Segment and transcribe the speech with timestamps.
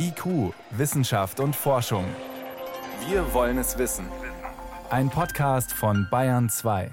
[0.00, 2.04] IQ, Wissenschaft und Forschung.
[3.08, 4.06] Wir wollen es wissen.
[4.90, 6.92] Ein Podcast von Bayern 2.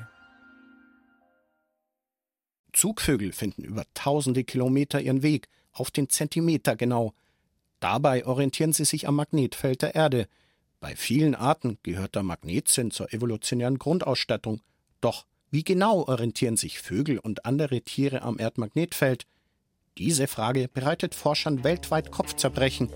[2.73, 7.13] Zugvögel finden über tausende Kilometer ihren Weg, auf den Zentimeter genau.
[7.79, 10.27] Dabei orientieren sie sich am Magnetfeld der Erde.
[10.79, 14.61] Bei vielen Arten gehört der Magnetsinn zur evolutionären Grundausstattung.
[14.99, 19.27] Doch wie genau orientieren sich Vögel und andere Tiere am Erdmagnetfeld?
[19.97, 22.89] Diese Frage bereitet Forschern weltweit Kopfzerbrechen.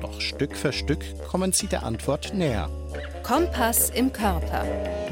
[0.00, 2.70] Doch Stück für Stück kommen sie der Antwort näher.
[3.22, 4.64] Kompass im Körper.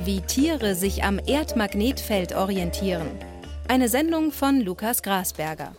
[0.06, 3.06] Wie Tiere sich am Erdmagnetfeld orientieren.
[3.68, 5.76] Eine Sendung von Lukas Grasberger.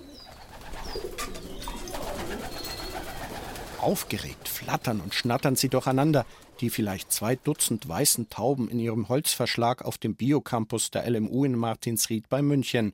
[3.81, 6.27] Aufgeregt flattern und schnattern sie durcheinander,
[6.61, 11.55] die vielleicht zwei Dutzend weißen Tauben in ihrem Holzverschlag auf dem Biocampus der LMU in
[11.55, 12.93] Martinsried bei München.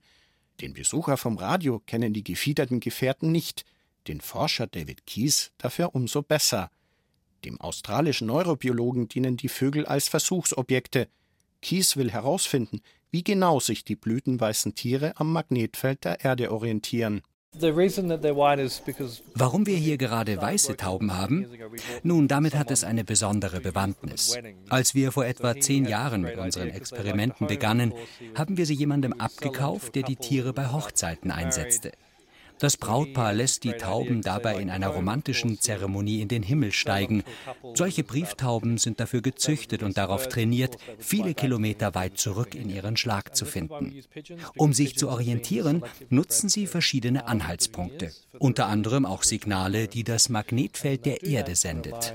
[0.61, 3.65] Den Besucher vom Radio kennen die gefiederten Gefährten nicht,
[4.07, 6.69] den Forscher David Keyes dafür umso besser.
[7.45, 11.09] Dem australischen Neurobiologen dienen die Vögel als Versuchsobjekte.
[11.61, 17.21] Keyes will herausfinden, wie genau sich die blütenweißen Tiere am Magnetfeld der Erde orientieren.
[19.35, 21.47] Warum wir hier gerade weiße Tauben haben?
[22.01, 24.37] Nun, damit hat es eine besondere Bewandtnis.
[24.69, 27.93] Als wir vor etwa zehn Jahren mit unseren Experimenten begannen,
[28.35, 31.91] haben wir sie jemandem abgekauft, der die Tiere bei Hochzeiten einsetzte.
[32.59, 37.23] Das Brautpaar lässt die Tauben dabei in einer romantischen Zeremonie in den Himmel steigen.
[37.73, 43.35] Solche Brieftauben sind dafür gezüchtet und darauf trainiert, viele Kilometer weit zurück in ihren Schlag
[43.35, 44.01] zu finden.
[44.55, 51.05] Um sich zu orientieren, nutzen sie verschiedene Anhaltspunkte, unter anderem auch Signale, die das Magnetfeld
[51.05, 52.13] der Erde sendet.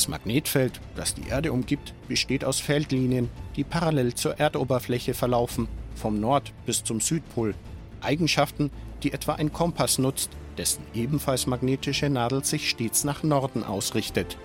[0.00, 6.18] Das Magnetfeld, das die Erde umgibt, besteht aus Feldlinien, die parallel zur Erdoberfläche verlaufen, vom
[6.18, 7.54] Nord- bis zum Südpol.
[8.00, 8.70] Eigenschaften,
[9.02, 14.38] die etwa ein Kompass nutzt, dessen ebenfalls magnetische Nadel sich stets nach Norden ausrichtet.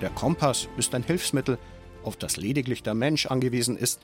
[0.00, 1.56] Der Kompass ist ein Hilfsmittel,
[2.02, 4.00] auf das lediglich der Mensch angewiesen ist.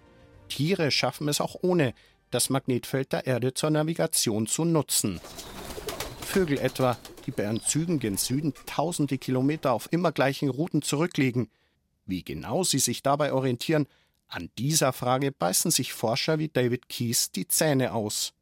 [0.49, 1.93] Tiere schaffen es auch ohne,
[2.31, 5.21] das Magnetfeld der Erde zur Navigation zu nutzen.
[6.33, 11.51] Vögel etwa, die bei ihren Zügen gen Süden tausende Kilometer auf immer gleichen Routen zurücklegen.
[12.07, 13.87] Wie genau sie sich dabei orientieren,
[14.29, 18.33] an dieser Frage beißen sich Forscher wie David Keyes die Zähne aus.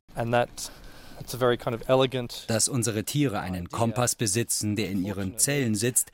[2.47, 6.12] Dass unsere Tiere einen Kompass besitzen, der in ihren Zellen sitzt,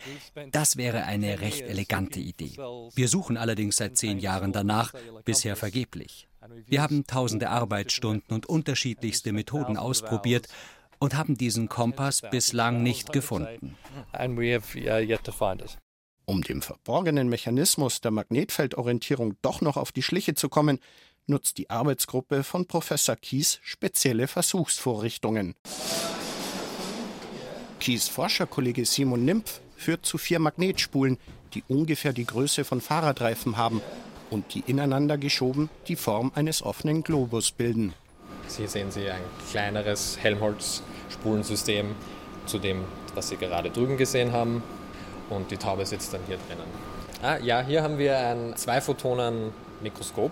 [0.52, 2.56] das wäre eine recht elegante Idee.
[2.94, 4.94] Wir suchen allerdings seit zehn Jahren danach,
[5.26, 6.26] bisher vergeblich.
[6.64, 10.48] Wir haben tausende Arbeitsstunden und unterschiedlichste Methoden ausprobiert
[10.98, 13.76] und haben diesen Kompass bislang nicht gefunden.
[16.24, 20.80] Um dem verborgenen Mechanismus der Magnetfeldorientierung doch noch auf die Schliche zu kommen,
[21.26, 25.54] nutzt die Arbeitsgruppe von Professor Kies spezielle Versuchsvorrichtungen.
[27.80, 31.18] Kies Forscherkollege Simon Nimpf führt zu vier Magnetspulen,
[31.54, 33.80] die ungefähr die Größe von Fahrradreifen haben
[34.30, 37.94] und die ineinander geschoben die Form eines offenen Globus bilden.
[38.56, 41.94] Hier sehen Sie ein kleineres Helmholtz-Spulensystem
[42.46, 42.84] zu dem,
[43.14, 44.62] was Sie gerade drüben gesehen haben.
[45.30, 46.66] Und die Taube sitzt dann hier drinnen.
[47.22, 50.30] Ah, ja, hier haben wir ein Zwei-Photonen-Mikroskop,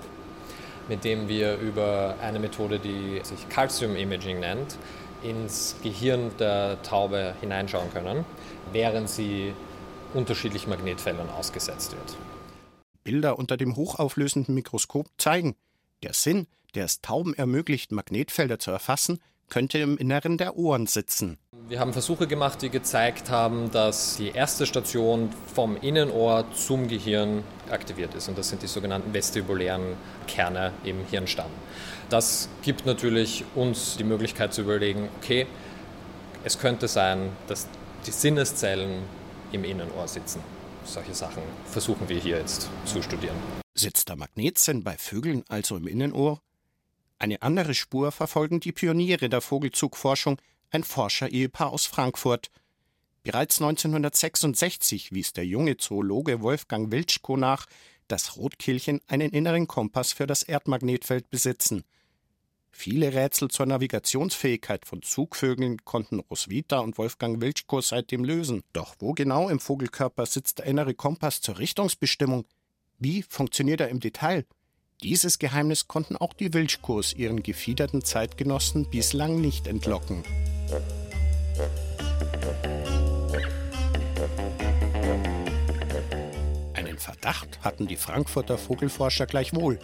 [0.88, 4.76] mit dem wir über eine Methode, die sich Calcium Imaging nennt,
[5.22, 8.24] ins Gehirn der Taube hineinschauen können,
[8.72, 9.54] während sie
[10.12, 12.16] unterschiedlichen Magnetfeldern ausgesetzt wird.
[13.02, 15.56] Bilder unter dem hochauflösenden Mikroskop zeigen,
[16.02, 21.38] der Sinn, der es Tauben ermöglicht, Magnetfelder zu erfassen, könnte im Inneren der Ohren sitzen.
[21.68, 27.42] Wir haben Versuche gemacht, die gezeigt haben, dass die erste Station vom Innenohr zum Gehirn
[27.70, 28.28] aktiviert ist.
[28.28, 29.96] Und das sind die sogenannten vestibulären
[30.26, 31.50] Kerne im Hirnstamm.
[32.10, 35.46] Das gibt natürlich uns die Möglichkeit zu überlegen, okay,
[36.44, 37.66] es könnte sein, dass
[38.06, 39.02] die Sinneszellen
[39.52, 40.40] im Innenohr sitzen.
[40.84, 43.36] Solche Sachen versuchen wir hier jetzt zu studieren.
[43.74, 46.42] Sitzt der Magnetsinn bei Vögeln also im Innenohr?
[47.18, 50.40] Eine andere Spur verfolgen die Pioniere der Vogelzugforschung,
[50.70, 52.50] ein Forscherehepaar aus Frankfurt.
[53.22, 57.66] Bereits 1966 wies der junge Zoologe Wolfgang Wiltschko nach,
[58.08, 61.84] dass Rotkehlchen einen inneren Kompass für das Erdmagnetfeld besitzen.
[62.76, 68.64] Viele Rätsel zur Navigationsfähigkeit von Zugvögeln konnten Roswitha und Wolfgang Wiltschko seitdem lösen.
[68.72, 72.46] Doch wo genau im Vogelkörper sitzt der innere Kompass zur Richtungsbestimmung?
[72.98, 74.44] Wie funktioniert er im Detail?
[75.02, 80.24] Dieses Geheimnis konnten auch die Wilschkos ihren gefiederten Zeitgenossen bislang nicht entlocken.
[86.74, 89.78] Einen Verdacht hatten die Frankfurter Vogelforscher gleichwohl.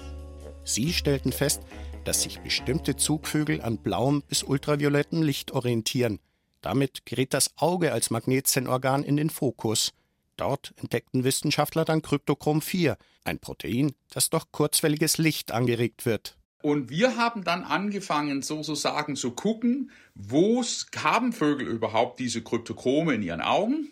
[0.64, 1.62] Sie stellten fest,
[2.04, 6.18] dass sich bestimmte Zugvögel an blauem bis ultraviolettem Licht orientieren.
[6.60, 9.92] Damit gerät das Auge als Magnetsennorgan in den Fokus.
[10.40, 16.38] Dort entdeckten Wissenschaftler dann Kryptochrom 4, ein Protein, das durch kurzwelliges Licht angeregt wird.
[16.62, 20.64] Und wir haben dann angefangen, sozusagen zu gucken, wo
[20.96, 23.90] haben Vögel überhaupt diese Kryptochrome in ihren Augen?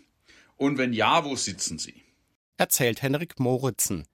[0.57, 2.03] Und wenn ja, wo sitzen sie?
[2.57, 4.07] Erzählt Henrik Moritzen.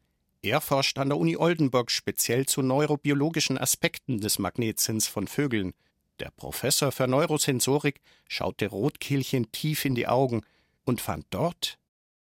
[0.42, 5.72] Er forscht an der Uni Oldenburg speziell zu neurobiologischen Aspekten des Magnetsinns von Vögeln.
[6.18, 10.42] Der Professor für Neurosensorik schaute Rotkehlchen tief in die Augen
[10.84, 11.78] und fand dort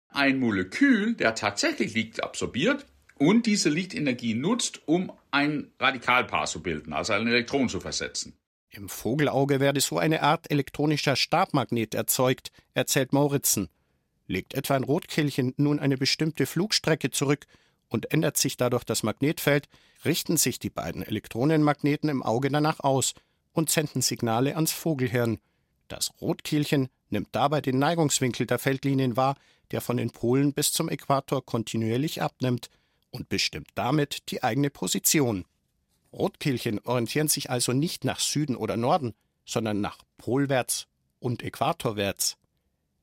[0.10, 2.86] ein Molekül, der tatsächlich Licht absorbiert
[3.18, 8.34] und diese Lichtenergie nutzt, um ein Radikalpaar zu bilden, also ein Elektron zu versetzen.
[8.72, 13.68] Im Vogelauge werde so eine Art elektronischer Stabmagnet erzeugt, erzählt Mauritzen.
[14.28, 17.48] Legt etwa ein Rotkehlchen nun eine bestimmte Flugstrecke zurück
[17.88, 19.68] und ändert sich dadurch das Magnetfeld,
[20.06, 23.16] richten sich die beiden Elektronenmagneten im Auge danach aus
[23.54, 25.40] und senden Signale ans Vogelhirn.
[25.88, 29.36] Das Rotkehlchen nimmt dabei den Neigungswinkel der Feldlinien wahr,
[29.72, 32.70] der von den Polen bis zum Äquator kontinuierlich abnimmt
[33.12, 35.46] und bestimmt damit die eigene Position.
[36.12, 39.14] Rotkehlchen orientieren sich also nicht nach Süden oder Norden,
[39.46, 40.88] sondern nach Polwärts
[41.20, 42.38] und Äquatorwärts.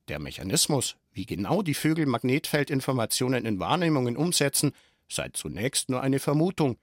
[0.09, 4.73] Der Mechanismus, wie genau die Vögel Magnetfeldinformationen in Wahrnehmungen umsetzen,
[5.09, 6.79] sei zunächst nur eine Vermutung.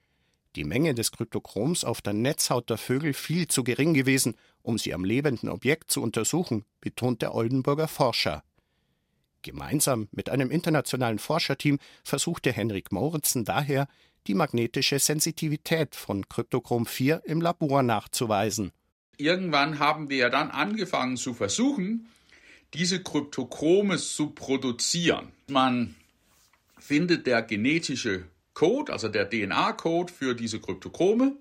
[0.55, 4.93] Die Menge des Kryptochroms auf der Netzhaut der Vögel viel zu gering gewesen, um sie
[4.93, 8.43] am lebenden Objekt zu untersuchen, betont der Oldenburger Forscher.
[9.41, 13.87] Gemeinsam mit einem internationalen Forscherteam versuchte Henrik Moritzen daher,
[14.27, 18.71] die magnetische Sensitivität von Kryptochrom 4 im Labor nachzuweisen.
[19.17, 22.07] Irgendwann haben wir dann angefangen zu versuchen,
[22.73, 25.31] diese Kryptochrome zu produzieren.
[25.47, 25.95] Man
[26.79, 31.37] findet der genetische Code, also der DNA-Code für diese Kryptochrome,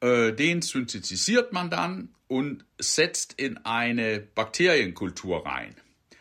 [0.00, 5.74] äh, den synthetisiert man dann und setzt in eine Bakterienkultur rein.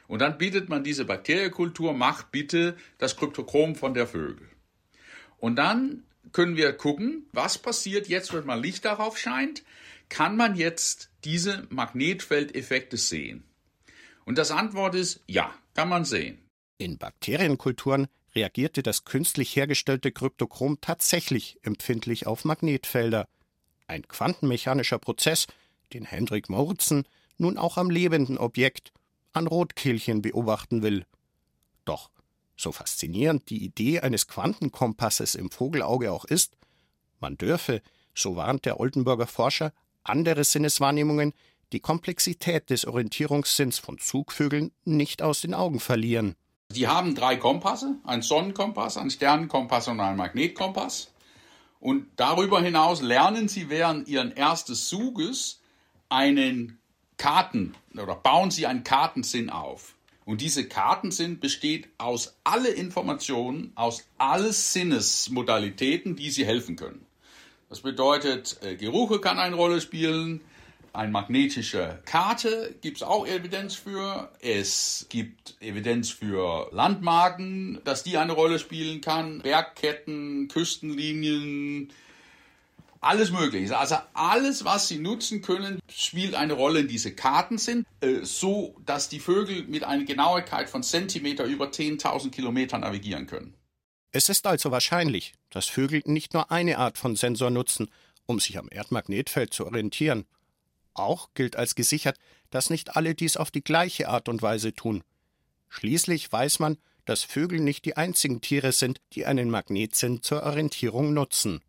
[0.07, 4.47] Und dann bietet man diese Bakterienkultur, mach bitte das Kryptochrom von der Vögel.
[5.37, 9.63] Und dann können wir gucken, was passiert jetzt, wenn man Licht darauf scheint.
[10.09, 13.43] Kann man jetzt diese Magnetfeldeffekte sehen?
[14.25, 16.39] Und das Antwort ist ja, kann man sehen.
[16.77, 23.27] In Bakterienkulturen reagierte das künstlich hergestellte Kryptochrom tatsächlich empfindlich auf Magnetfelder.
[23.87, 25.47] Ein quantenmechanischer Prozess,
[25.93, 28.91] den Hendrik Moritzen nun auch am lebenden Objekt
[29.33, 31.05] an Rotkehlchen beobachten will.
[31.85, 32.09] Doch,
[32.57, 36.57] so faszinierend die Idee eines Quantenkompasses im Vogelauge auch ist,
[37.19, 37.81] man dürfe,
[38.13, 39.73] so warnt der Oldenburger Forscher,
[40.03, 41.33] andere Sinneswahrnehmungen
[41.71, 46.35] die Komplexität des Orientierungssinns von Zugvögeln nicht aus den Augen verlieren.
[46.75, 51.11] Die haben drei Kompasse, einen Sonnenkompass, einen Sternenkompass und einen Magnetkompass.
[51.79, 55.61] Und darüber hinaus lernen sie während ihren ersten Zuges
[56.09, 56.79] einen
[57.17, 59.95] Karten oder bauen sie einen Kartensinn auf.
[60.25, 67.05] Und diese Kartensinn besteht aus alle Informationen, aus alle Sinnesmodalitäten, die sie helfen können.
[67.69, 70.41] Das bedeutet, äh, Geruche kann eine Rolle spielen,
[70.95, 74.31] eine magnetische Karte gibt es auch Evidenz für.
[74.39, 79.41] Es gibt Evidenz für Landmarken, dass die eine Rolle spielen kann.
[79.41, 81.91] Bergketten, Küstenlinien,
[83.05, 83.77] alles Mögliche.
[83.77, 88.75] Also alles, was sie nutzen können, spielt eine Rolle in diese Karten sind, äh, so
[88.85, 93.53] dass die Vögel mit einer Genauigkeit von Zentimeter über 10.000 Kilometer navigieren können.
[94.11, 97.89] Es ist also wahrscheinlich, dass Vögel nicht nur eine Art von Sensor nutzen,
[98.25, 100.25] um sich am Erdmagnetfeld zu orientieren.
[100.95, 102.17] Auch gilt als gesichert,
[102.49, 105.03] dass nicht alle dies auf die gleiche Art und Weise tun.
[105.69, 111.13] Schließlich weiß man, dass Vögel nicht die einzigen Tiere sind, die einen Magnetsinn zur Orientierung
[111.13, 111.61] nutzen.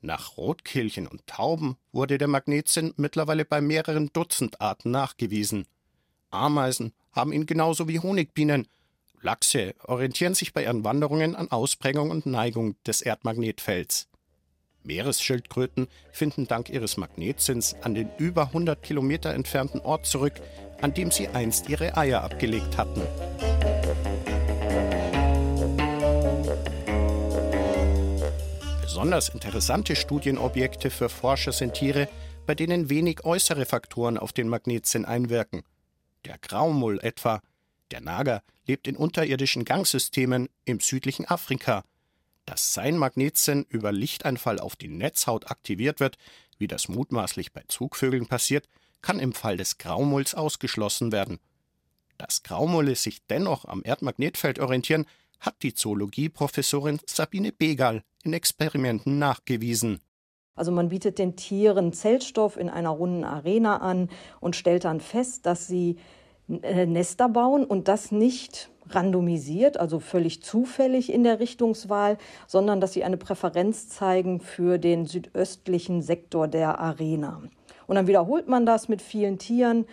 [0.00, 5.66] Nach Rotkehlchen und Tauben wurde der Magnetsinn mittlerweile bei mehreren Dutzend Arten nachgewiesen.
[6.30, 8.68] Ameisen haben ihn genauso wie Honigbienen.
[9.20, 14.08] Lachse orientieren sich bei ihren Wanderungen an Ausprägung und Neigung des Erdmagnetfelds.
[14.82, 20.34] Meeresschildkröten finden dank ihres Magnetsinns an den über 100 Kilometer entfernten Ort zurück,
[20.80, 23.02] an dem sie einst ihre Eier abgelegt hatten.
[28.82, 32.08] Besonders interessante Studienobjekte für Forscher sind Tiere,
[32.46, 35.62] bei denen wenig äußere Faktoren auf den Magnetsinn einwirken.
[36.24, 37.40] Der Graumull etwa.
[37.90, 41.84] Der Nager lebt in unterirdischen Gangsystemen im südlichen Afrika.
[42.48, 46.16] Dass sein Magnetsinn über Lichteinfall auf die Netzhaut aktiviert wird,
[46.56, 48.66] wie das mutmaßlich bei Zugvögeln passiert,
[49.02, 51.40] kann im Fall des Graumulls ausgeschlossen werden.
[52.16, 55.04] Dass Graumulle sich dennoch am Erdmagnetfeld orientieren,
[55.40, 60.00] hat die Zoologieprofessorin Sabine Begal in Experimenten nachgewiesen.
[60.54, 64.08] Also man bietet den Tieren Zellstoff in einer runden Arena an
[64.40, 65.98] und stellt dann fest, dass sie
[66.62, 72.92] äh, Nester bauen und das nicht randomisiert, also völlig zufällig in der Richtungswahl, sondern dass
[72.92, 77.42] sie eine Präferenz zeigen für den südöstlichen Sektor der Arena.
[77.86, 79.86] Und dann wiederholt man das mit vielen Tieren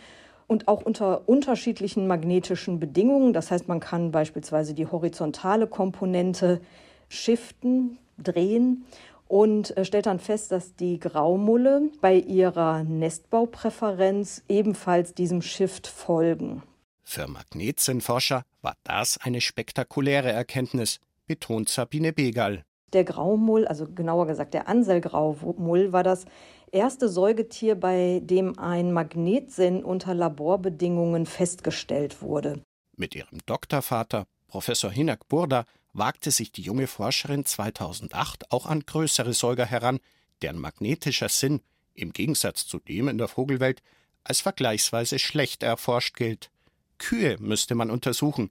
[0.47, 3.33] und auch unter unterschiedlichen magnetischen Bedingungen.
[3.33, 6.61] Das heißt, man kann beispielsweise die horizontale Komponente
[7.09, 8.85] shiften, drehen
[9.27, 16.63] und äh, stellt dann fest, dass die Graumulle bei ihrer Nestbaupräferenz ebenfalls diesem Shift folgen.
[17.05, 22.65] Für Magnetsinnforscher war das eine spektakuläre Erkenntnis, betont Sabine Begal.
[22.93, 26.25] Der Graumull, also genauer gesagt der Anselgraumull, war das
[26.71, 32.62] erste Säugetier, bei dem ein Magnetsinn unter Laborbedingungen festgestellt wurde.
[32.97, 39.33] Mit ihrem Doktorvater, Professor Hinak Burda, wagte sich die junge Forscherin 2008 auch an größere
[39.33, 40.00] Säuger heran,
[40.41, 41.62] deren magnetischer Sinn,
[41.93, 43.81] im Gegensatz zu dem in der Vogelwelt,
[44.24, 46.50] als vergleichsweise schlecht erforscht gilt.
[46.97, 48.49] Kühe müsste man untersuchen.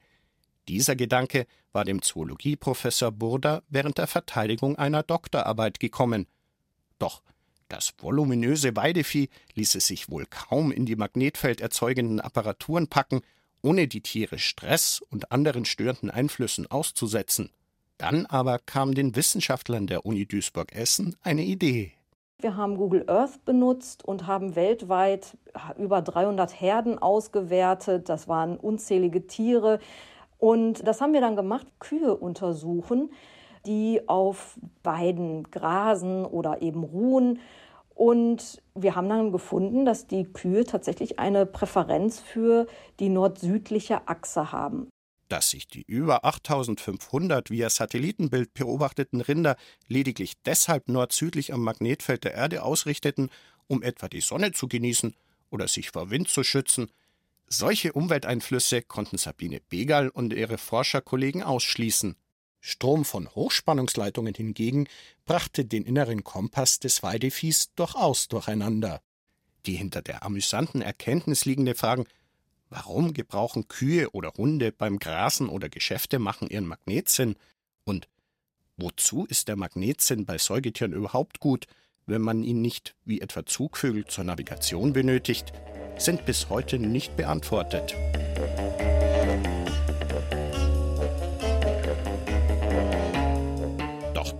[0.69, 6.27] Dieser Gedanke war dem Zoologieprofessor Burda während der Verteidigung einer Doktorarbeit gekommen.
[6.99, 7.23] Doch
[7.69, 13.23] das voluminöse Weidevieh ließe sich wohl kaum in die magnetfelderzeugenden Apparaturen packen
[13.65, 17.51] ohne die Tiere Stress und anderen störenden Einflüssen auszusetzen.
[17.97, 21.93] Dann aber kam den Wissenschaftlern der Uni Duisburg-Essen eine Idee.
[22.41, 25.37] Wir haben Google Earth benutzt und haben weltweit
[25.79, 28.09] über 300 Herden ausgewertet.
[28.09, 29.79] Das waren unzählige Tiere.
[30.39, 33.11] Und das haben wir dann gemacht, Kühe untersuchen,
[33.67, 37.39] die auf Weiden grasen oder eben ruhen
[37.95, 42.67] und wir haben dann gefunden, dass die Kühe tatsächlich eine Präferenz für
[42.99, 44.89] die nord-südliche Achse haben.
[45.35, 49.57] Dass sich die über 8500 via Satellitenbild beobachteten Rinder
[49.89, 53.31] lediglich deshalb nord-südlich am Magnetfeld der Erde ausrichteten,
[53.67, 55.17] um etwa die Sonne zu genießen
[55.51, 56.89] oder sich vor Wind zu schützen,
[57.49, 62.15] solche Umwelteinflüsse konnten Sabine Begal und ihre Forscherkollegen ausschließen.
[62.61, 64.87] Strom von Hochspannungsleitungen hingegen
[65.25, 69.03] brachte den inneren Kompass des Weideviehs durchaus durcheinander.
[69.67, 72.05] Die hinter der amüsanten Erkenntnis liegende Fragen
[72.71, 77.37] Warum gebrauchen Kühe oder Hunde beim Grasen oder Geschäfte machen ihren Magnetsinn?
[77.85, 78.09] Und
[78.77, 81.67] wozu ist der Magnetsinn bei Säugetieren überhaupt gut,
[82.07, 85.53] wenn man ihn nicht, wie etwa Zugvögel, zur Navigation benötigt,
[85.97, 87.95] sind bis heute nicht beantwortet.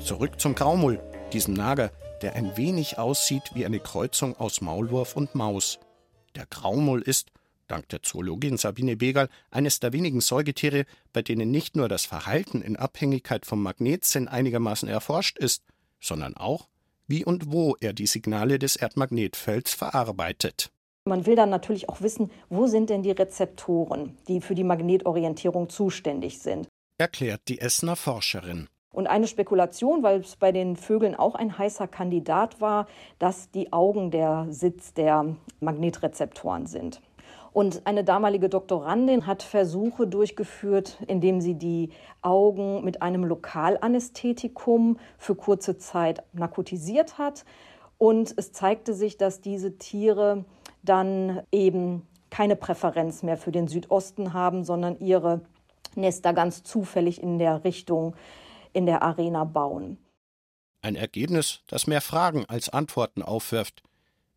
[0.05, 1.01] Zurück zum Graumull,
[1.33, 1.91] diesem Nager,
[2.21, 5.79] der ein wenig aussieht wie eine Kreuzung aus Maulwurf und Maus.
[6.37, 7.31] Der Graumull ist,
[7.69, 12.63] dank der Zoologin Sabine Begal, eines der wenigen Säugetiere, bei denen nicht nur das Verhalten
[12.63, 15.63] in Abhängigkeit vom Magnetsinn einigermaßen erforscht ist,
[16.01, 16.69] sondern auch,
[17.07, 20.71] wie und wo er die Signale des Erdmagnetfelds verarbeitet.
[21.07, 25.69] Man will dann natürlich auch wissen, wo sind denn die Rezeptoren, die für die Magnetorientierung
[25.69, 26.67] zuständig sind.
[26.97, 28.69] Erklärt die Essener Forscherin.
[28.91, 32.87] Und eine Spekulation, weil es bei den Vögeln auch ein heißer Kandidat war,
[33.19, 37.03] dass die Augen der Sitz der Magnetrezeptoren sind.
[37.55, 45.37] Und eine damalige Doktorandin hat Versuche durchgeführt, indem sie die Augen mit einem Lokalanästhetikum für
[45.37, 47.45] kurze Zeit narkotisiert hat.
[47.97, 50.45] Und es zeigte sich, dass diese Tiere
[50.83, 55.43] dann eben keine Präferenz mehr für den Südosten haben, sondern ihre
[55.95, 58.17] Nester ganz zufällig in der Richtung
[58.73, 59.99] in der Arena bauen.
[60.83, 63.85] Ein Ergebnis, das mehr Fragen als Antworten aufwirft.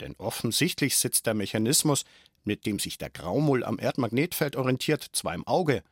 [0.02, 2.06] Denn offensichtlich sitzt der Mechanismus,
[2.48, 5.84] mit dem sich der Graumull am Erdmagnetfeld orientiert, zwar im Auge.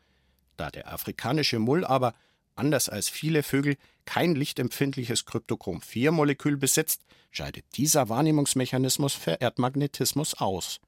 [0.58, 2.16] Da der afrikanische Mull aber,
[2.56, 10.80] anders als viele Vögel, kein lichtempfindliches Kryptochrom-4-Molekül besitzt, scheidet dieser Wahrnehmungsmechanismus für Erdmagnetismus aus.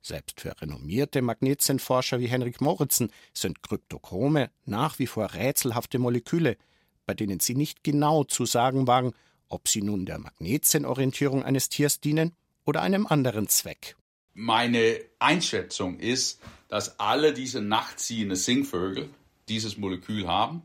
[0.00, 6.56] Selbst für renommierte Magnetsinnforscher wie Henrik Moritzen sind Kryptochrome nach wie vor rätselhafte Moleküle,
[7.04, 9.12] bei denen sie nicht genau zu sagen wagen,
[9.48, 13.96] ob sie nun der Magnetzinnorientierung eines Tiers dienen oder einem anderen Zweck.
[14.40, 19.10] Meine Einschätzung ist, dass alle diese nachtziehenden Singvögel
[19.48, 20.62] dieses Molekül haben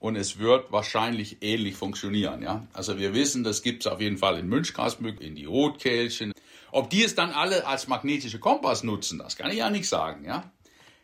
[0.00, 2.42] und es wird wahrscheinlich ähnlich funktionieren.
[2.42, 2.66] Ja?
[2.72, 6.32] Also wir wissen, das gibt es auf jeden Fall in Münchgrasmücken, in die Rotkehlchen.
[6.72, 10.24] Ob die es dann alle als magnetische Kompass nutzen, das kann ich ja nicht sagen.
[10.24, 10.50] Ja?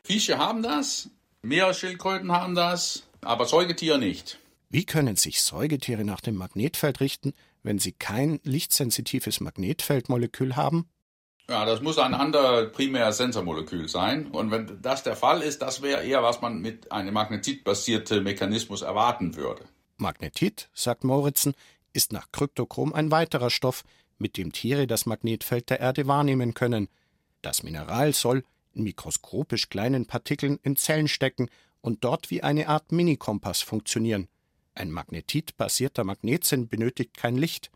[0.02, 1.10] Fische haben das,
[1.42, 4.40] Meeresschildkröten haben das, aber Säugetiere nicht.
[4.70, 7.32] Wie können sich Säugetiere nach dem Magnetfeld richten,
[7.62, 10.88] wenn sie kein lichtsensitives Magnetfeldmolekül haben?
[11.50, 14.26] Ja, das muss ein anderer primärer Sensormolekül sein.
[14.26, 18.83] Und wenn das der Fall ist, das wäre eher, was man mit einem magnetitbasierten Mechanismus
[18.83, 19.64] erwarten würde.
[19.97, 21.55] Magnetit, sagt Moritzen,
[21.95, 23.83] ist nach Kryptochrom ein weiterer Stoff,
[24.19, 26.88] mit dem Tiere das Magnetfeld der Erde wahrnehmen können.
[27.40, 31.49] Das Mineral soll in mikroskopisch kleinen Partikeln in Zellen stecken
[31.81, 34.28] und dort wie eine Art Minikompass funktionieren.
[34.75, 37.71] Ein magnetitbasierter Magnetsinn benötigt kein Licht.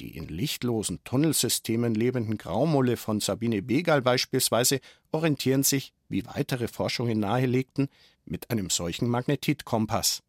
[0.00, 4.80] Die in lichtlosen Tunnelsystemen lebenden Graumulle von Sabine Begal beispielsweise
[5.12, 7.88] orientieren sich, wie weitere Forschungen nahelegten,
[8.24, 10.22] mit einem solchen Magnetitkompass.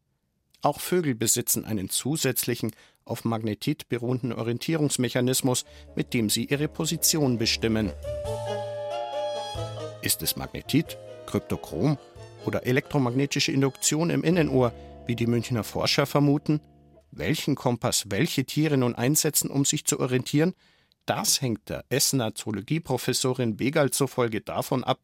[0.62, 2.72] Auch Vögel besitzen einen zusätzlichen,
[3.04, 7.92] auf Magnetit beruhenden Orientierungsmechanismus, mit dem sie ihre Position bestimmen.
[10.02, 11.98] Ist es Magnetit, Kryptochrom
[12.44, 14.72] oder elektromagnetische Induktion im Innenohr,
[15.06, 16.60] wie die Münchner Forscher vermuten?
[17.18, 20.54] Welchen Kompass welche Tiere nun einsetzen, um sich zu orientieren,
[21.06, 25.00] das hängt der Essener Zoologieprofessorin Begal zufolge davon ab,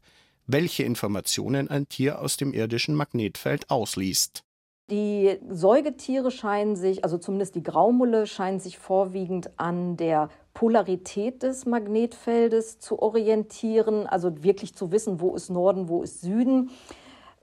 [0.46, 4.44] welche Informationen ein Tier aus dem irdischen Magnetfeld ausliest.
[4.90, 11.64] Die Säugetiere scheinen sich, also zumindest die Graumulle, scheinen sich vorwiegend an der Polarität des
[11.64, 16.70] Magnetfeldes zu orientieren, also wirklich zu wissen, wo ist Norden, wo ist Süden.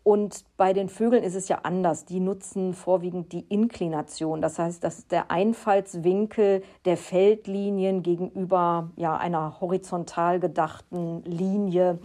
[0.03, 2.05] Und bei den Vögeln ist es ja anders.
[2.05, 4.41] Die nutzen vorwiegend die Inklination.
[4.41, 11.99] Das heißt, das ist der Einfallswinkel der Feldlinien gegenüber ja, einer horizontal gedachten Linie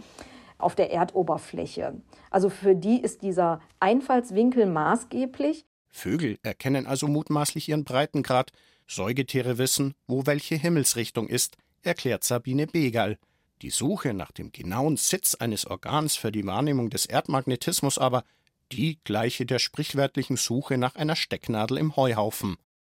[0.57, 1.95] auf der Erdoberfläche.
[2.29, 5.65] Also für die ist dieser Einfallswinkel maßgeblich.
[5.89, 8.51] Vögel erkennen also mutmaßlich ihren Breitengrad.
[8.87, 13.17] Säugetiere wissen, wo welche Himmelsrichtung ist, erklärt Sabine Begal.
[13.61, 18.23] Die Suche nach dem genauen Sitz eines Organs für die Wahrnehmung des Erdmagnetismus aber,
[18.71, 22.57] die gleiche der sprichwörtlichen Suche nach einer Stecknadel im Heuhaufen.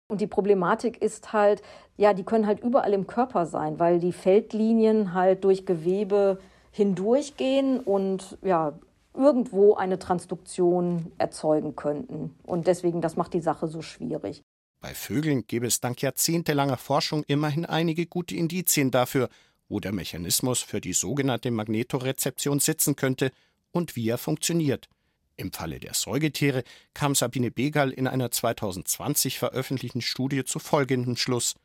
[0.10, 1.62] Und die Problematik ist halt,
[1.98, 6.40] ja, die können halt überall im Körper sein, weil die Feldlinien halt durch Gewebe
[6.72, 8.80] hindurchgehen und ja,
[9.14, 12.36] irgendwo eine Transduktion erzeugen könnten.
[12.44, 14.44] Und deswegen, das macht die Sache so schwierig.
[14.80, 19.28] Bei Vögeln gäbe es dank jahrzehntelanger Forschung immerhin einige gute Indizien dafür,
[19.70, 23.32] wo der Mechanismus für die sogenannte Magnetorezeption sitzen könnte
[23.72, 24.90] und wie er funktioniert.
[25.36, 31.56] Im Falle der Säugetiere kam Sabine Begal in einer 2020 veröffentlichten Studie zu folgendem Schluss.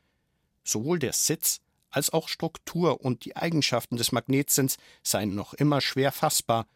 [0.63, 6.11] Sowohl der Sitz als auch Struktur und die Eigenschaften des Magnetsinns seien noch immer schwer
[6.11, 6.67] fassbar.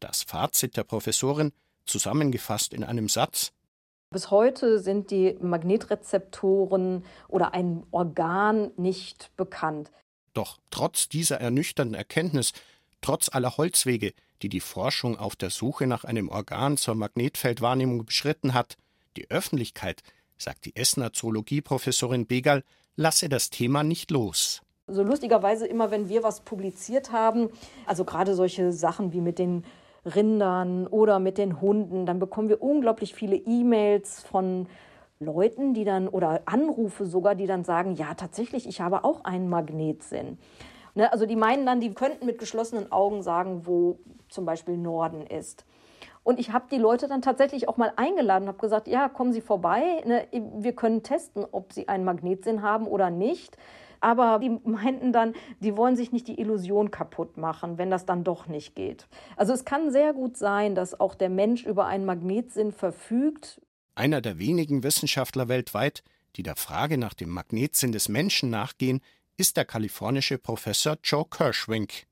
[0.00, 1.52] Das Fazit der Professorin,
[1.86, 3.52] zusammengefasst in einem Satz
[4.10, 9.90] bis heute sind die Magnetrezeptoren oder ein Organ nicht bekannt.
[10.36, 12.52] Doch trotz dieser ernüchternden Erkenntnis,
[13.00, 18.52] trotz aller Holzwege, die die Forschung auf der Suche nach einem Organ zur Magnetfeldwahrnehmung beschritten
[18.52, 18.76] hat,
[19.16, 20.02] die Öffentlichkeit,
[20.36, 22.64] sagt die Essener Zoologieprofessorin Begal,
[22.96, 24.60] lasse das Thema nicht los.
[24.88, 27.48] So lustigerweise immer, wenn wir was publiziert haben,
[27.86, 29.64] also gerade solche Sachen wie mit den
[30.04, 34.68] Rindern oder mit den Hunden, dann bekommen wir unglaublich viele E-Mails von
[35.18, 39.48] Leuten, die dann oder Anrufe sogar, die dann sagen, ja, tatsächlich, ich habe auch einen
[39.48, 40.38] Magnetsinn.
[40.94, 43.98] Ne, also die meinen dann, die könnten mit geschlossenen Augen sagen, wo
[44.28, 45.64] zum Beispiel Norden ist.
[46.22, 49.40] Und ich habe die Leute dann tatsächlich auch mal eingeladen habe gesagt, ja, kommen Sie
[49.40, 53.56] vorbei, ne, wir können testen, ob Sie einen Magnetsinn haben oder nicht.
[54.00, 58.24] Aber die meinten dann, die wollen sich nicht die Illusion kaputt machen, wenn das dann
[58.24, 59.06] doch nicht geht.
[59.36, 63.60] Also es kann sehr gut sein, dass auch der Mensch über einen Magnetsinn verfügt,
[63.96, 66.02] einer der wenigen Wissenschaftler weltweit,
[66.36, 69.00] die der Frage nach dem Magnetsinn des Menschen nachgehen,
[69.36, 72.06] ist der kalifornische Professor Joe Kirschwink.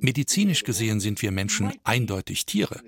[0.00, 2.82] Medizinisch gesehen sind wir Menschen eindeutig Tiere.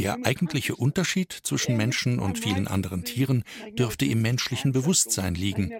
[0.00, 3.44] Der eigentliche Unterschied zwischen Menschen und vielen anderen Tieren
[3.78, 5.74] dürfte im menschlichen Bewusstsein liegen.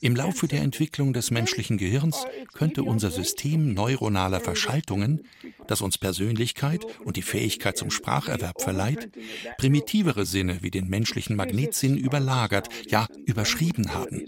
[0.00, 5.28] Im Laufe der Entwicklung des menschlichen Gehirns könnte unser System neuronaler Verschaltungen,
[5.66, 9.10] das uns Persönlichkeit und die Fähigkeit zum Spracherwerb verleiht,
[9.58, 14.24] primitivere Sinne wie den menschlichen Magnetsinn überlagert, ja überschrieben haben.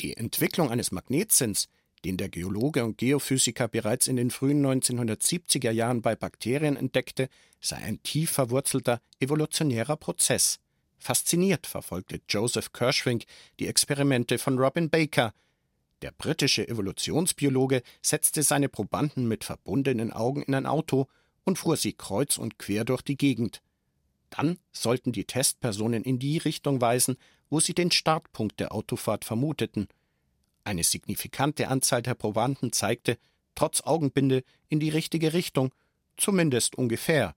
[0.00, 1.68] Die Entwicklung eines Magnetsinns
[2.04, 7.28] den der Geologe und Geophysiker bereits in den frühen 1970er Jahren bei Bakterien entdeckte,
[7.60, 10.58] sei ein tief verwurzelter evolutionärer Prozess.
[10.98, 13.24] Fasziniert verfolgte Joseph Kirschwink
[13.58, 15.32] die Experimente von Robin Baker.
[16.02, 21.06] Der britische Evolutionsbiologe setzte seine Probanden mit verbundenen Augen in ein Auto
[21.44, 23.60] und fuhr sie kreuz und quer durch die Gegend.
[24.30, 27.16] Dann sollten die Testpersonen in die Richtung weisen,
[27.50, 29.88] wo sie den Startpunkt der Autofahrt vermuteten–
[30.64, 33.18] eine signifikante Anzahl der Probanden zeigte,
[33.54, 35.72] trotz Augenbinde, in die richtige Richtung,
[36.16, 37.34] zumindest ungefähr.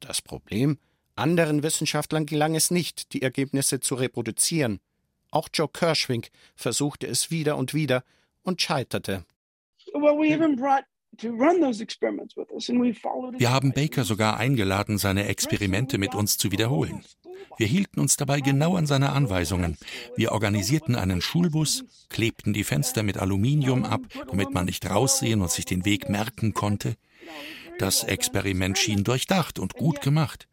[0.00, 0.78] Das Problem,
[1.14, 4.80] anderen Wissenschaftlern gelang es nicht, die Ergebnisse zu reproduzieren.
[5.30, 8.04] Auch Joe Kirschwink versuchte es wieder und wieder
[8.42, 9.24] und scheiterte.
[13.38, 17.04] Wir haben Baker sogar eingeladen, seine Experimente mit uns zu wiederholen.
[17.60, 19.76] Wir hielten uns dabei genau an seine Anweisungen.
[20.16, 25.50] Wir organisierten einen Schulbus, klebten die Fenster mit Aluminium ab, damit man nicht raussehen und
[25.50, 26.96] sich den Weg merken konnte.
[27.78, 30.48] Das Experiment schien durchdacht und gut gemacht.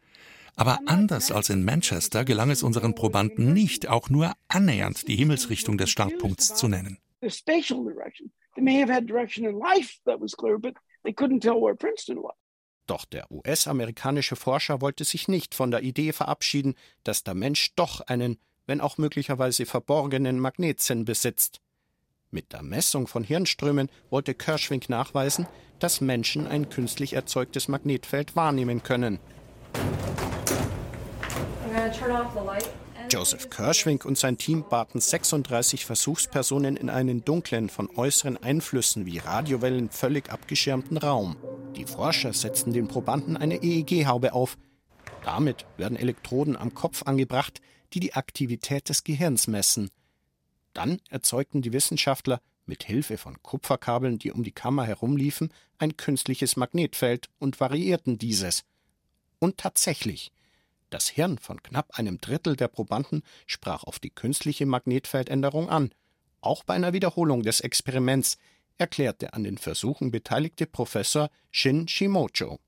[0.57, 5.77] Aber anders als in Manchester gelang es unseren Probanden nicht, auch nur annähernd die Himmelsrichtung
[5.77, 6.97] des Startpunkts zu nennen.
[12.87, 17.99] Doch der US-amerikanische Forscher wollte sich nicht von der Idee verabschieden, dass der Mensch doch
[18.01, 21.59] einen, wenn auch möglicherweise verborgenen Magnetsinn besitzt.
[22.31, 25.47] Mit der Messung von Hirnströmen wollte Kirschwink nachweisen,
[25.79, 29.19] dass Menschen ein künstlich erzeugtes Magnetfeld wahrnehmen können.
[33.09, 39.19] Joseph Kirschwink und sein Team baten 36 Versuchspersonen in einen dunklen, von äußeren Einflüssen wie
[39.19, 41.37] Radiowellen völlig abgeschirmten Raum.
[41.75, 44.57] Die Forscher setzten den Probanden eine EEG-Haube auf.
[45.23, 47.61] Damit werden Elektroden am Kopf angebracht,
[47.93, 49.89] die die Aktivität des Gehirns messen.
[50.73, 56.57] Dann erzeugten die Wissenschaftler mit Hilfe von Kupferkabeln, die um die Kammer herumliefen, ein künstliches
[56.57, 58.63] Magnetfeld und variierten dieses.
[59.39, 60.31] Und tatsächlich,
[60.89, 65.91] das Hirn von knapp einem Drittel der Probanden sprach auf die künstliche Magnetfeldänderung an.
[66.41, 68.37] Auch bei einer Wiederholung des Experiments,
[68.77, 72.59] erklärte an den Versuchen beteiligte Professor Shin Shimocho.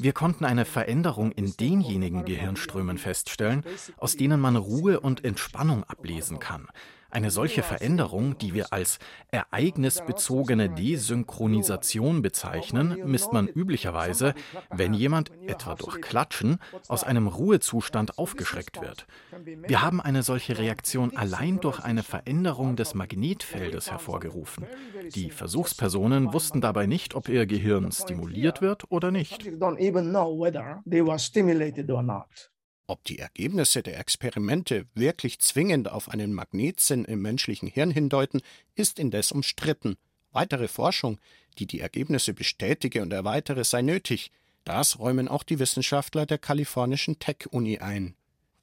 [0.00, 3.64] Wir konnten eine Veränderung in denjenigen Gehirnströmen feststellen,
[3.96, 6.66] aus denen man Ruhe und Entspannung ablesen kann.
[7.12, 8.98] Eine solche Veränderung, die wir als
[9.30, 14.32] ereignisbezogene Desynchronisation bezeichnen, misst man üblicherweise,
[14.70, 16.56] wenn jemand, etwa durch Klatschen,
[16.88, 19.06] aus einem Ruhezustand aufgeschreckt wird.
[19.44, 24.64] Wir haben eine solche Reaktion allein durch eine Veränderung des Magnetfeldes hervorgerufen.
[25.14, 29.44] Die Versuchspersonen wussten dabei nicht, ob ihr Gehirn stimuliert wird oder nicht.
[32.86, 38.42] Ob die Ergebnisse der Experimente wirklich zwingend auf einen Magnetsinn im menschlichen Hirn hindeuten,
[38.74, 39.96] ist indes umstritten.
[40.32, 41.18] Weitere Forschung,
[41.58, 44.30] die die Ergebnisse bestätige und erweitere, sei nötig.
[44.64, 48.14] Das räumen auch die Wissenschaftler der kalifornischen Tech-Uni ein.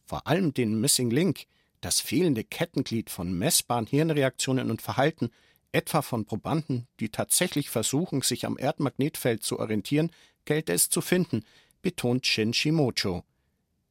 [0.05, 1.45] Vor allem den Missing Link,
[1.81, 5.29] das fehlende Kettenglied von messbaren Hirnreaktionen und Verhalten,
[5.71, 10.11] etwa von Probanden, die tatsächlich versuchen, sich am Erdmagnetfeld zu orientieren,
[10.45, 11.45] gelte es zu finden,
[11.81, 13.23] betont Shin Shimocho.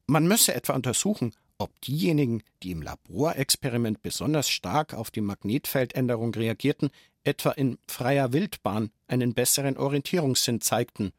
[0.09, 6.89] Man müsse etwa untersuchen, ob diejenigen, die im Laborexperiment besonders stark auf die Magnetfeldänderung reagierten,
[7.23, 11.11] etwa in freier Wildbahn einen besseren Orientierungssinn zeigten.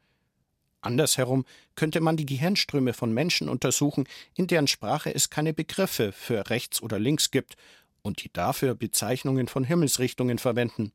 [0.80, 1.44] Andersherum
[1.76, 6.82] könnte man die Gehirnströme von Menschen untersuchen, in deren Sprache es keine Begriffe für rechts
[6.82, 7.54] oder links gibt
[8.02, 10.90] und die dafür Bezeichnungen von Himmelsrichtungen verwenden.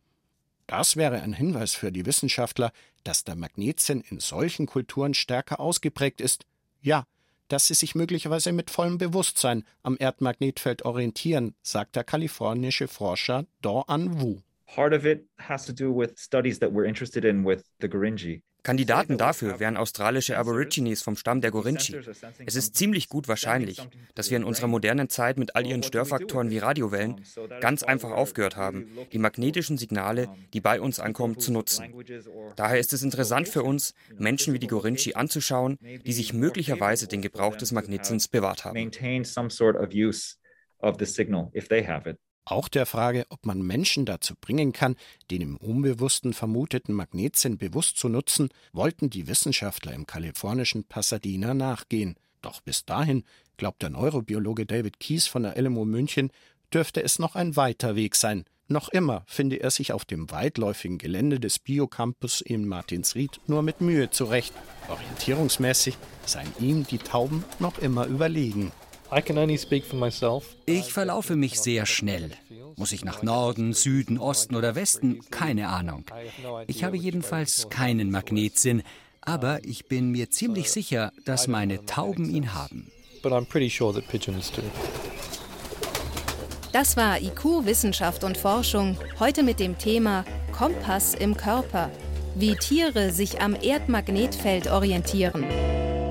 [0.67, 2.73] Das wäre ein Hinweis für die Wissenschaftler,
[3.05, 6.45] dass der Magnetsinn in solchen Kulturen stärker ausgeprägt ist.
[6.81, 7.05] Ja,
[7.47, 14.21] dass sie sich möglicherweise mit vollem Bewusstsein am Erdmagnetfeld orientieren, sagt der kalifornische Forscher Do-An
[14.21, 14.41] Wu.
[14.67, 18.41] Part of it has to do with studies that we're interested in with the Gurindji.
[18.65, 21.95] Kandidaten dafür wären australische Aborigines vom Stamm der Gorinchi.
[22.47, 26.49] Es ist ziemlich gut wahrscheinlich, dass wir in unserer modernen Zeit mit all ihren Störfaktoren
[26.49, 27.21] wie Radiowellen
[27.62, 31.93] ganz einfach aufgehört haben, die magnetischen Signale, die bei uns ankommen, zu nutzen.
[32.56, 37.21] Daher ist es interessant für uns, Menschen wie die Gorinchi anzuschauen, die sich möglicherweise den
[37.21, 38.91] Gebrauch des Magnetsinns bewahrt haben.
[42.45, 44.95] Auch der Frage, ob man Menschen dazu bringen kann,
[45.31, 52.15] den im Unbewussten vermuteten Magnetsinn bewusst zu nutzen, wollten die Wissenschaftler im kalifornischen Pasadena nachgehen.
[52.43, 53.23] Doch bis dahin,
[53.58, 56.29] glaubt der Neurobiologe David Kies von der LMU München,
[56.71, 58.45] dürfte es noch ein weiter Weg sein.
[58.67, 63.81] Noch immer finde er sich auf dem weitläufigen Gelände des Biocampus in Martinsried nur mit
[63.81, 64.53] Mühe zurecht.
[64.89, 68.71] Orientierungsmäßig seien ihm die Tauben noch immer überlegen.
[70.65, 72.31] Ich verlaufe mich sehr schnell.
[72.75, 75.21] Muss ich nach Norden, Süden, Osten oder Westen?
[75.31, 76.05] Keine Ahnung.
[76.67, 78.83] Ich habe jedenfalls keinen Magnetsinn,
[79.21, 82.91] aber ich bin mir ziemlich sicher, dass meine Tauben ihn haben.
[86.73, 91.89] Das war IQ Wissenschaft und Forschung, heute mit dem Thema Kompass im Körper,
[92.35, 95.45] wie Tiere sich am Erdmagnetfeld orientieren.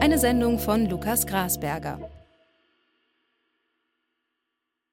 [0.01, 1.99] Eine Sendung von Lukas Grasberger.